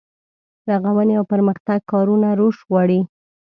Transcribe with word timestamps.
رغونې 0.69 1.13
او 1.19 1.23
پرمختګ 1.31 1.79
کارونه 1.91 2.27
روش 2.39 2.57
غواړي. 2.69 2.99